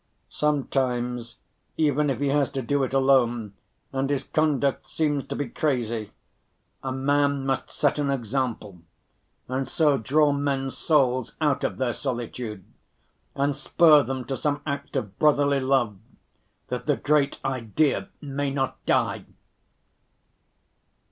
[0.31, 1.35] Sometimes
[1.77, 3.53] even if he has to do it alone,
[3.93, 6.09] and his conduct seems to be crazy,
[6.81, 8.81] a man must set an example,
[9.47, 12.65] and so draw men's souls out of their solitude,
[13.35, 15.97] and spur them to some act of brotherly love,
[16.69, 19.25] that the great idea may not die."